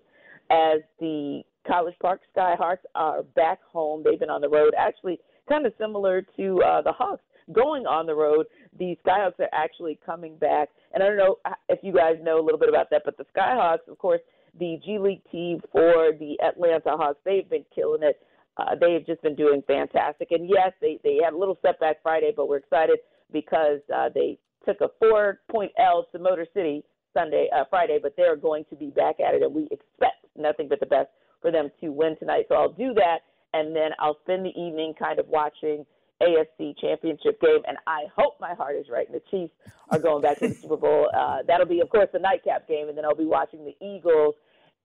as 0.52 0.82
the 1.00 1.42
College 1.66 1.96
Park 2.02 2.22
Skyhawks 2.36 2.78
are 2.96 3.24
back 3.36 3.60
home. 3.72 4.04
They've 4.04 4.20
been 4.20 4.30
on 4.30 4.42
the 4.42 4.50
road, 4.50 4.74
actually, 4.78 5.20
kind 5.48 5.66
of 5.66 5.74
similar 5.80 6.22
to 6.38 6.62
uh, 6.62 6.82
the 6.82 6.92
Hawks 6.92 7.24
going 7.52 7.86
on 7.86 8.06
the 8.06 8.16
road. 8.16 8.46
The 8.78 8.98
Skyhawks 9.06 9.40
are 9.40 9.50
actually 9.54 10.00
coming 10.06 10.36
back, 10.38 10.70
and 10.94 11.02
I 11.02 11.08
don't 11.08 11.18
know 11.18 11.38
if 11.70 11.80
you 11.82 11.94
guys 11.94 12.16
know 12.22 12.40
a 12.40 12.44
little 12.44 12.60
bit 12.60 12.70
about 12.70 12.90
that, 12.92 13.04
but 13.06 13.18
the 13.18 13.26
Skyhawks, 13.36 13.88
of 13.90 13.98
course, 13.98 14.22
the 14.60 14.80
G 14.86 15.00
League 15.00 15.22
team 15.32 15.62
for 15.72 16.12
the 16.20 16.38
Atlanta 16.46 16.98
Hawks, 16.98 17.20
they've 17.26 17.50
been 17.50 17.66
killing 17.74 18.04
it. 18.04 18.20
Uh, 18.58 18.76
they 18.80 18.94
have 18.94 19.06
just 19.06 19.22
been 19.22 19.36
doing 19.36 19.64
fantastic. 19.66 20.30
And 20.32 20.48
yes, 20.48 20.72
they 20.82 21.00
they 21.04 21.20
had 21.24 21.34
a 21.34 21.38
little 21.38 21.58
setback 21.62 22.04
Friday, 22.04 22.32
but 22.36 22.48
we're 22.48 22.58
excited 22.58 23.00
because 23.32 23.80
uh, 23.94 24.10
they 24.14 24.38
took 24.66 24.82
a 24.82 24.90
four 25.00 25.40
point 25.50 25.72
L 25.80 26.06
to 26.12 26.20
Motor 26.20 26.46
City 26.54 26.84
Sunday, 27.14 27.48
uh, 27.56 27.64
Friday, 27.70 28.00
but 28.02 28.14
they're 28.18 28.36
going 28.36 28.66
to 28.70 28.76
be 28.76 28.88
back 28.88 29.20
at 29.20 29.36
it, 29.36 29.42
and 29.42 29.54
we 29.54 29.64
expect 29.72 30.26
nothing 30.38 30.68
but 30.68 30.80
the 30.80 30.86
best 30.86 31.10
for 31.42 31.52
them 31.52 31.70
to 31.82 31.90
win 31.90 32.18
tonight. 32.18 32.46
So 32.50 32.56
I'll 32.56 32.72
do 32.72 32.94
that, 32.94 33.20
and 33.54 33.76
then 33.76 33.92
I'll 34.00 34.18
spend 34.24 34.46
the 34.46 34.50
evening 34.50 34.94
kind 34.98 35.20
of 35.20 35.28
watching 35.28 35.86
AFC 36.22 36.78
Championship 36.80 37.40
game, 37.42 37.62
and 37.68 37.78
I 37.88 38.06
hope 38.16 38.36
my 38.40 38.54
heart 38.54 38.76
is 38.76 38.86
right. 38.90 39.08
And 39.08 39.16
the 39.16 39.24
Chiefs 39.30 39.54
are 39.90 40.00
going 40.00 40.22
back 40.22 40.40
to 40.40 40.48
the 40.48 40.56
Super 40.56 40.78
Bowl. 40.78 41.10
Uh, 41.16 41.40
that'll 41.48 41.68
be, 41.68 41.82
of 41.82 41.90
course, 41.90 42.08
the 42.14 42.20
nightcap 42.20 42.68
game, 42.68 42.90
and 42.90 42.98
then 42.98 43.06
I'll 43.06 43.16
be 43.16 43.26
watching 43.26 43.66
the 43.66 43.76
Eagles, 43.86 44.36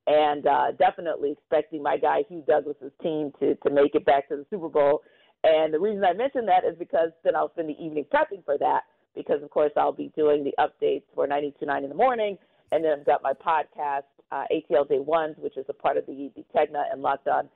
and 0.08 0.46
uh, 0.46 0.72
definitely 0.78 1.32
expecting 1.32 1.82
my 1.82 1.98
guy 1.98 2.24
Hugh 2.28 2.42
Douglas's 2.46 2.92
team 3.02 3.30
to 3.40 3.54
to 3.56 3.70
make 3.70 3.94
it 3.94 4.04
back 4.06 4.28
to 4.28 4.36
the 4.36 4.46
Super 4.50 4.68
Bowl. 4.68 5.02
And 5.44 5.72
the 5.72 5.78
reason 5.78 6.02
I 6.02 6.14
mention 6.14 6.46
that 6.46 6.64
is 6.64 6.76
because 6.78 7.10
then 7.22 7.36
I'll 7.36 7.50
spend 7.52 7.68
the 7.68 7.80
evening 7.80 8.06
prepping 8.12 8.44
for 8.44 8.58
that, 8.58 8.80
because 9.14 9.42
of 9.42 9.50
course 9.50 9.70
I'll 9.76 9.92
be 9.92 10.10
doing 10.16 10.42
the 10.42 10.54
updates 10.58 11.04
for 11.14 11.28
92.9 11.28 11.84
in 11.84 11.88
the 11.88 11.94
morning, 11.94 12.38
and 12.72 12.82
then 12.82 12.92
I've 12.98 13.06
got 13.06 13.22
my 13.22 13.34
podcast, 13.34 14.08
uh, 14.32 14.44
ATL 14.50 14.88
Day 14.88 14.98
Ones, 14.98 15.36
which 15.38 15.56
is 15.56 15.66
a 15.68 15.74
part 15.74 15.96
of 15.96 16.06
the 16.06 16.30
the 16.34 16.44
Tegna 16.56 16.84
and 16.90 17.02
Locked 17.02 17.28
On 17.28 17.48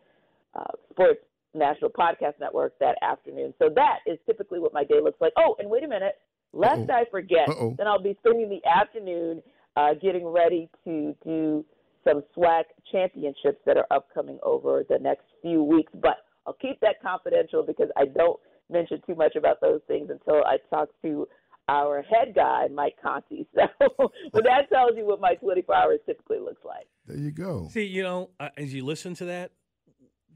uh, 0.55 0.65
Sports 0.91 1.21
National 1.55 1.91
Podcast 1.91 2.35
Network 2.39 2.79
that 2.81 2.97
afternoon. 3.03 3.55
So 3.59 3.71
that 3.75 3.99
is 4.07 4.19
typically 4.27 4.59
what 4.61 4.75
my 4.75 4.85
day 4.85 5.01
looks 5.03 5.21
like. 5.21 5.33
Oh, 5.39 5.57
and 5.59 5.71
wait 5.71 5.85
a 5.85 5.89
minute, 5.89 6.19
lest 6.53 6.91
Uh-oh. 6.91 6.95
I 6.95 7.05
forget, 7.11 7.49
Uh-oh. 7.49 7.75
then 7.79 7.87
I'll 7.87 8.03
be 8.03 8.17
spending 8.21 8.49
the 8.51 8.61
afternoon 8.69 9.43
uh, 9.77 9.95
getting 9.95 10.27
ready 10.27 10.69
to 10.85 11.17
do 11.25 11.65
some 12.05 12.23
SWAC 12.37 12.65
championships 12.91 13.59
that 13.67 13.77
are 13.77 13.87
upcoming 13.91 14.39
over 14.43 14.85
the 14.89 14.99
next 14.99 15.25
few 15.41 15.63
weeks. 15.63 15.93
But 15.95 16.19
I'll 16.47 16.55
keep 16.55 16.81
that 16.81 16.97
confidential 17.03 17.63
because 17.65 17.89
I 17.97 18.07
don't 18.07 18.39
mention 18.71 19.01
too 19.07 19.15
much 19.15 19.37
about 19.37 19.61
those 19.61 19.81
things 19.87 20.11
until 20.11 20.43
I 20.45 20.57
talk 20.71 20.89
to 21.03 21.29
our 21.69 22.03
head 22.03 22.35
guy, 22.35 22.69
Mike 22.73 22.97
Conti. 23.03 23.47
So, 23.79 24.11
but 24.33 24.45
that 24.45 24.69
tells 24.73 24.93
you 24.97 25.07
what 25.07 25.21
my 25.21 25.35
24 25.35 25.75
hours 25.75 26.01
typically 26.07 26.39
looks 26.39 26.65
like. 26.65 26.87
There 27.07 27.17
you 27.17 27.31
go. 27.31 27.69
See, 27.71 27.85
you 27.85 28.03
know, 28.03 28.31
uh, 28.41 28.49
as 28.57 28.73
you 28.75 28.85
listen 28.85 29.15
to 29.15 29.25
that, 29.27 29.53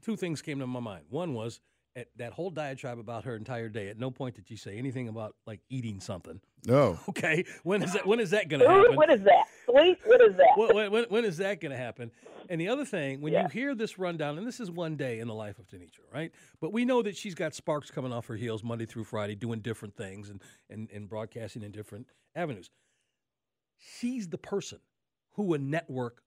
two 0.01 0.15
things 0.15 0.41
came 0.41 0.59
to 0.59 0.67
my 0.67 0.79
mind. 0.79 1.05
One 1.09 1.33
was 1.33 1.59
at 1.95 2.07
that 2.17 2.31
whole 2.33 2.49
diatribe 2.49 2.99
about 2.99 3.25
her 3.25 3.35
entire 3.35 3.69
day. 3.69 3.89
At 3.89 3.97
no 3.97 4.11
point 4.11 4.35
did 4.35 4.49
you 4.49 4.57
say 4.57 4.77
anything 4.77 5.07
about 5.07 5.35
like 5.45 5.61
eating 5.69 5.99
something. 5.99 6.39
No. 6.65 6.99
Okay. 7.09 7.45
When 7.63 7.81
is 7.81 7.93
that? 7.93 8.05
When 8.05 8.19
is 8.19 8.29
that 8.31 8.47
going 8.47 8.61
to 8.61 8.67
happen? 8.67 8.95
What 8.95 9.09
is 9.09 9.21
that? 9.21 9.45
What 9.67 10.21
is 10.21 10.35
that? 10.37 10.73
when, 10.73 10.91
when, 10.91 11.03
when 11.05 11.25
is 11.25 11.37
that 11.37 11.59
going 11.59 11.71
to 11.71 11.77
happen? 11.77 12.11
And 12.49 12.61
the 12.61 12.69
other 12.69 12.85
thing, 12.85 13.19
when 13.19 13.33
yeah. 13.33 13.43
you 13.43 13.49
hear 13.49 13.75
this 13.75 13.99
rundown, 13.99 14.37
and 14.37 14.47
this 14.47 14.59
is 14.59 14.71
one 14.71 14.95
day 14.95 15.19
in 15.19 15.27
the 15.27 15.33
life 15.33 15.59
of 15.59 15.67
Tenitra, 15.67 16.01
right? 16.13 16.31
But 16.61 16.71
we 16.71 16.85
know 16.85 17.01
that 17.01 17.17
she's 17.17 17.35
got 17.35 17.53
sparks 17.53 17.91
coming 17.91 18.13
off 18.13 18.27
her 18.27 18.35
heels 18.35 18.63
Monday 18.63 18.85
through 18.85 19.03
Friday, 19.03 19.35
doing 19.35 19.59
different 19.59 19.95
things 19.95 20.29
and 20.29 20.41
and, 20.69 20.89
and 20.91 21.09
broadcasting 21.09 21.63
in 21.63 21.71
different 21.71 22.07
avenues. 22.35 22.69
She's 23.99 24.29
the 24.29 24.37
person 24.37 24.79
who 25.33 25.53
a 25.53 25.57
network 25.57 26.23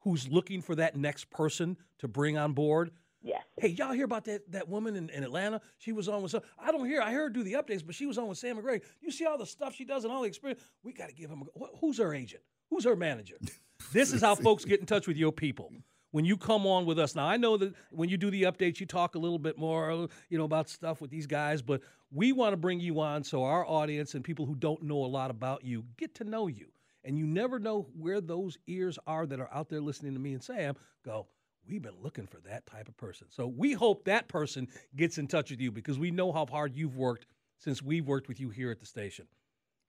who's 0.00 0.28
looking 0.28 0.60
for 0.60 0.74
that 0.74 0.96
next 0.96 1.30
person 1.30 1.76
to 1.98 2.08
bring 2.08 2.36
on 2.36 2.52
board 2.52 2.90
Yes. 3.22 3.42
Hey, 3.56 3.68
y'all 3.68 3.92
hear 3.92 4.04
about 4.04 4.24
that 4.24 4.50
that 4.50 4.68
woman 4.68 4.96
in, 4.96 5.08
in 5.10 5.22
Atlanta? 5.22 5.60
She 5.78 5.92
was 5.92 6.08
on 6.08 6.22
with 6.22 6.32
some. 6.32 6.42
I 6.58 6.72
don't 6.72 6.86
hear. 6.86 7.00
I 7.00 7.12
heard 7.12 7.22
her 7.22 7.28
do 7.30 7.44
the 7.44 7.52
updates, 7.52 7.84
but 7.84 7.94
she 7.94 8.06
was 8.06 8.18
on 8.18 8.26
with 8.26 8.38
Sam 8.38 8.56
and 8.56 8.64
Greg. 8.64 8.82
You 9.00 9.10
see 9.10 9.26
all 9.26 9.38
the 9.38 9.46
stuff 9.46 9.74
she 9.74 9.84
does 9.84 10.04
and 10.04 10.12
all 10.12 10.22
the 10.22 10.28
experience. 10.28 10.60
We 10.82 10.92
got 10.92 11.08
to 11.08 11.14
give 11.14 11.30
him. 11.30 11.42
A, 11.42 11.64
who's 11.80 11.98
her 11.98 12.14
agent? 12.14 12.42
Who's 12.72 12.84
her 12.84 12.96
manager? 12.96 13.36
this 13.92 14.14
is 14.14 14.22
how 14.22 14.34
folks 14.34 14.64
get 14.64 14.80
in 14.80 14.86
touch 14.86 15.06
with 15.06 15.18
your 15.18 15.30
people 15.30 15.70
when 16.10 16.24
you 16.24 16.38
come 16.38 16.66
on 16.66 16.86
with 16.86 16.98
us. 16.98 17.14
Now 17.14 17.26
I 17.26 17.36
know 17.36 17.58
that 17.58 17.74
when 17.90 18.08
you 18.08 18.16
do 18.16 18.30
the 18.30 18.44
updates, 18.44 18.80
you 18.80 18.86
talk 18.86 19.14
a 19.14 19.18
little 19.18 19.38
bit 19.38 19.58
more, 19.58 20.08
you 20.30 20.38
know, 20.38 20.44
about 20.44 20.70
stuff 20.70 21.02
with 21.02 21.10
these 21.10 21.26
guys, 21.26 21.60
but 21.60 21.82
we 22.10 22.32
want 22.32 22.54
to 22.54 22.56
bring 22.56 22.80
you 22.80 22.98
on 23.00 23.24
so 23.24 23.44
our 23.44 23.66
audience 23.66 24.14
and 24.14 24.24
people 24.24 24.46
who 24.46 24.54
don't 24.54 24.82
know 24.82 25.04
a 25.04 25.06
lot 25.06 25.30
about 25.30 25.66
you 25.66 25.84
get 25.98 26.14
to 26.14 26.24
know 26.24 26.46
you. 26.46 26.68
And 27.04 27.18
you 27.18 27.26
never 27.26 27.58
know 27.58 27.88
where 27.94 28.22
those 28.22 28.56
ears 28.66 28.98
are 29.06 29.26
that 29.26 29.38
are 29.38 29.52
out 29.52 29.68
there 29.68 29.82
listening 29.82 30.14
to 30.14 30.18
me 30.18 30.32
and 30.32 30.42
Sam 30.42 30.74
go 31.04 31.26
we've 31.68 31.82
been 31.82 32.00
looking 32.02 32.26
for 32.26 32.38
that 32.40 32.64
type 32.64 32.88
of 32.88 32.96
person. 32.96 33.26
So 33.28 33.46
we 33.46 33.74
hope 33.74 34.06
that 34.06 34.28
person 34.28 34.66
gets 34.96 35.18
in 35.18 35.26
touch 35.26 35.50
with 35.50 35.60
you 35.60 35.70
because 35.70 35.98
we 35.98 36.10
know 36.10 36.32
how 36.32 36.46
hard 36.46 36.74
you've 36.74 36.96
worked 36.96 37.26
since 37.58 37.82
we've 37.82 38.06
worked 38.06 38.28
with 38.28 38.40
you 38.40 38.48
here 38.48 38.70
at 38.70 38.80
the 38.80 38.86
station. 38.86 39.26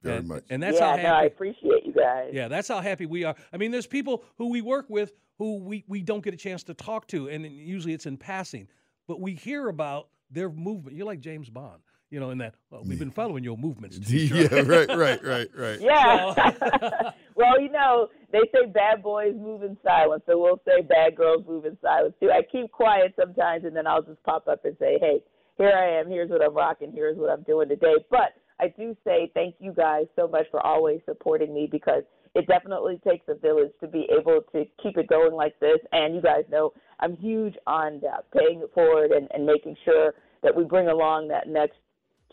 Very 0.01 0.17
and, 0.17 0.27
much. 0.27 0.43
And 0.49 0.61
that's 0.61 0.79
yeah, 0.79 0.85
how 0.85 0.91
happy. 0.91 1.03
No, 1.03 1.13
I 1.13 1.23
appreciate 1.23 1.82
you 1.95 2.01
guys. 2.01 2.29
Yeah, 2.33 2.47
that's 2.47 2.67
how 2.67 2.81
happy 2.81 3.05
we 3.05 3.23
are. 3.23 3.35
I 3.51 3.57
mean, 3.57 3.71
there's 3.71 3.87
people 3.87 4.23
who 4.37 4.49
we 4.49 4.61
work 4.61 4.85
with 4.89 5.13
who 5.37 5.57
we, 5.57 5.83
we 5.87 6.01
don't 6.01 6.23
get 6.23 6.33
a 6.33 6.37
chance 6.37 6.63
to 6.63 6.73
talk 6.73 7.07
to, 7.07 7.29
and 7.29 7.45
usually 7.45 7.93
it's 7.93 8.05
in 8.05 8.17
passing. 8.17 8.67
But 9.07 9.19
we 9.19 9.33
hear 9.33 9.67
about 9.67 10.09
their 10.29 10.49
movement. 10.49 10.95
You're 10.95 11.07
like 11.07 11.19
James 11.19 11.49
Bond 11.49 11.81
you 12.13 12.19
know, 12.19 12.29
in 12.29 12.37
that 12.37 12.53
well, 12.69 12.83
we've 12.85 12.99
been 12.99 13.09
following 13.09 13.43
your 13.43 13.57
movements. 13.57 13.97
yeah, 14.07 14.61
right, 14.61 14.87
right, 14.87 15.25
right, 15.25 15.49
right. 15.57 15.79
Yeah. 15.81 17.11
well, 17.35 17.59
you 17.59 17.71
know, 17.71 18.07
they 18.31 18.41
say 18.53 18.67
bad 18.71 19.01
boys 19.01 19.33
move 19.35 19.63
in 19.63 19.75
silence, 19.83 20.21
so 20.27 20.39
we'll 20.39 20.61
say 20.63 20.83
bad 20.83 21.15
girls 21.15 21.43
move 21.47 21.65
in 21.65 21.75
silence 21.81 22.13
too. 22.21 22.29
I 22.29 22.43
keep 22.43 22.71
quiet 22.71 23.15
sometimes, 23.19 23.65
and 23.65 23.75
then 23.75 23.87
I'll 23.87 24.03
just 24.03 24.21
pop 24.21 24.47
up 24.47 24.63
and 24.63 24.77
say, 24.79 24.99
"Hey, 24.99 25.23
here 25.57 25.73
I 25.75 25.99
am. 25.99 26.07
Here's 26.07 26.29
what 26.29 26.43
I'm 26.43 26.53
rocking. 26.53 26.91
Here's 26.93 27.17
what 27.17 27.31
I'm 27.31 27.41
doing 27.41 27.67
today." 27.67 27.95
But 28.11 28.37
I 28.59 28.67
do 28.67 28.95
say 29.03 29.31
thank 29.33 29.55
you 29.59 29.73
guys 29.73 30.05
so 30.15 30.27
much 30.27 30.45
for 30.51 30.65
always 30.65 31.01
supporting 31.05 31.53
me 31.53 31.67
because 31.71 32.03
it 32.35 32.47
definitely 32.47 32.99
takes 33.07 33.25
a 33.27 33.35
village 33.35 33.71
to 33.79 33.87
be 33.87 34.07
able 34.17 34.41
to 34.53 34.65
keep 34.81 34.97
it 34.97 35.07
going 35.07 35.33
like 35.33 35.59
this. 35.59 35.77
And 35.91 36.15
you 36.15 36.21
guys 36.21 36.43
know 36.49 36.73
I'm 36.99 37.15
huge 37.17 37.55
on 37.67 38.01
uh, 38.05 38.21
paying 38.37 38.61
it 38.61 38.71
forward 38.73 39.11
and, 39.11 39.27
and 39.33 39.45
making 39.45 39.75
sure 39.85 40.13
that 40.41 40.55
we 40.55 40.63
bring 40.63 40.87
along 40.87 41.27
that 41.29 41.47
next 41.47 41.77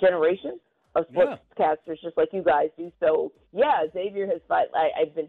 generation 0.00 0.58
of 0.94 1.04
sportscasters, 1.10 1.76
yeah. 1.86 1.94
just 2.02 2.16
like 2.16 2.28
you 2.32 2.42
guys 2.42 2.68
do. 2.76 2.90
So 3.00 3.32
yeah, 3.52 3.84
Xavier 3.92 4.26
has 4.26 4.40
fight. 4.48 4.66
I, 4.74 5.02
I've 5.02 5.14
been 5.14 5.28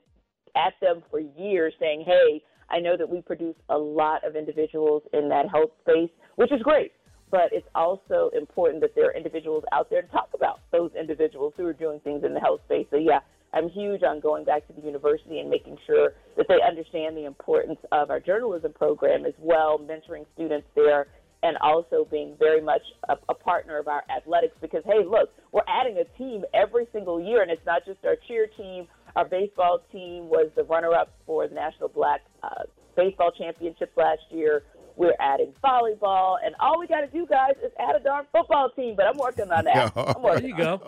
at 0.55 0.73
them 0.81 1.03
for 1.09 1.19
years, 1.19 1.73
saying, 1.79 2.03
"Hey, 2.05 2.41
I 2.69 2.79
know 2.79 2.97
that 2.97 3.07
we 3.07 3.21
produce 3.21 3.55
a 3.69 3.77
lot 3.77 4.25
of 4.25 4.35
individuals 4.35 5.03
in 5.13 5.29
that 5.29 5.49
health 5.49 5.71
space, 5.81 6.09
which 6.35 6.51
is 6.51 6.61
great." 6.61 6.91
But 7.31 7.53
it's 7.53 7.67
also 7.73 8.29
important 8.37 8.81
that 8.81 8.93
there 8.93 9.07
are 9.07 9.13
individuals 9.13 9.63
out 9.71 9.89
there 9.89 10.01
to 10.01 10.07
talk 10.09 10.29
about 10.33 10.59
those 10.71 10.91
individuals 10.99 11.53
who 11.55 11.65
are 11.65 11.73
doing 11.73 12.01
things 12.01 12.23
in 12.23 12.33
the 12.33 12.39
health 12.39 12.59
space. 12.65 12.87
So, 12.91 12.97
yeah, 12.97 13.19
I'm 13.53 13.69
huge 13.69 14.03
on 14.03 14.19
going 14.19 14.43
back 14.43 14.67
to 14.67 14.73
the 14.73 14.81
university 14.81 15.39
and 15.39 15.49
making 15.49 15.77
sure 15.87 16.13
that 16.37 16.47
they 16.47 16.59
understand 16.65 17.15
the 17.15 17.25
importance 17.25 17.79
of 17.91 18.09
our 18.09 18.19
journalism 18.19 18.73
program 18.73 19.25
as 19.25 19.33
well, 19.39 19.79
mentoring 19.79 20.25
students 20.35 20.67
there 20.75 21.07
and 21.43 21.57
also 21.57 22.07
being 22.09 22.35
very 22.37 22.61
much 22.61 22.81
a, 23.09 23.15
a, 23.29 23.33
partner 23.33 23.79
of 23.79 23.87
our 23.87 24.03
athletics 24.15 24.53
because, 24.61 24.83
hey, 24.85 25.03
look, 25.03 25.29
we're 25.51 25.61
adding 25.67 25.97
a 25.97 26.17
team 26.17 26.43
every 26.53 26.85
single 26.93 27.19
year, 27.19 27.41
and 27.41 27.49
it's 27.49 27.65
not 27.65 27.83
just 27.85 27.97
our 28.05 28.15
cheer 28.27 28.47
team. 28.57 28.87
Our 29.15 29.25
baseball 29.25 29.79
team 29.91 30.29
was 30.29 30.51
the 30.55 30.63
runner 30.63 30.93
up 30.93 31.13
for 31.25 31.47
the 31.47 31.55
National 31.55 31.89
Black 31.89 32.21
uh, 32.43 32.63
Baseball 32.95 33.31
Championship 33.31 33.91
last 33.97 34.21
year. 34.29 34.63
We're 35.01 35.15
adding 35.19 35.51
volleyball, 35.63 36.37
and 36.45 36.53
all 36.59 36.79
we 36.79 36.85
got 36.85 37.01
to 37.01 37.07
do, 37.07 37.25
guys, 37.25 37.53
is 37.65 37.71
add 37.79 37.95
a 37.95 37.99
darn 37.99 38.27
football 38.31 38.69
team. 38.69 38.93
But 38.95 39.07
I'm 39.07 39.17
working 39.17 39.51
on 39.51 39.65
that. 39.65 39.91
I'm 39.97 40.21
working 40.21 40.43
there 40.43 40.49
you 40.49 40.55
go. 40.55 40.79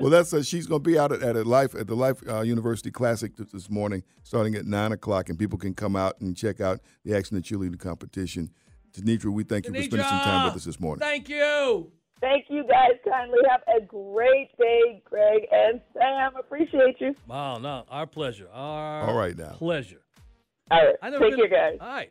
well, 0.00 0.08
that's 0.08 0.32
uh, 0.32 0.42
she's 0.42 0.66
going 0.66 0.82
to 0.82 0.90
be 0.90 0.98
out 0.98 1.12
at, 1.12 1.20
at 1.20 1.36
a 1.36 1.44
life 1.44 1.74
at 1.74 1.88
the 1.88 1.94
Life 1.94 2.22
uh, 2.26 2.40
University 2.40 2.90
Classic 2.90 3.36
this 3.36 3.68
morning, 3.68 4.02
starting 4.22 4.54
at 4.54 4.64
nine 4.64 4.92
o'clock, 4.92 5.28
and 5.28 5.38
people 5.38 5.58
can 5.58 5.74
come 5.74 5.94
out 5.94 6.18
and 6.22 6.34
check 6.34 6.62
out 6.62 6.80
the 7.04 7.14
action 7.14 7.36
the 7.36 7.42
cheerleading 7.42 7.78
competition. 7.78 8.48
Tenitra, 8.92 9.30
we 9.30 9.44
thank 9.44 9.66
you 9.66 9.74
for 9.74 9.82
spending 9.82 10.08
some 10.08 10.20
time 10.20 10.46
with 10.46 10.56
us 10.56 10.64
this 10.64 10.80
morning. 10.80 11.00
Thank 11.00 11.28
you. 11.28 11.92
Thank 12.22 12.46
you 12.48 12.64
guys 12.66 12.92
kindly. 13.06 13.40
Have 13.50 13.60
a 13.76 13.84
great 13.84 14.56
day, 14.58 15.02
Greg 15.04 15.42
and 15.52 15.82
Sam. 15.92 16.32
Appreciate 16.34 16.98
you. 16.98 17.14
Wow, 17.28 17.58
no, 17.58 17.84
our 17.90 18.06
pleasure. 18.06 18.48
Our 18.50 19.02
All 19.02 19.14
right 19.14 19.36
now. 19.36 19.50
Pleasure. 19.50 20.00
All 20.70 20.82
right. 20.82 21.20
Take 21.20 21.36
care, 21.36 21.48
guys. 21.48 21.76
All 21.78 21.88
right. 21.88 22.10